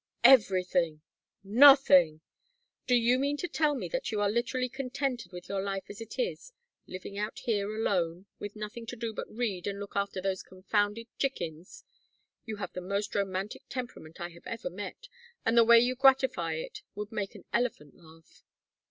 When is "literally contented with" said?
4.31-5.47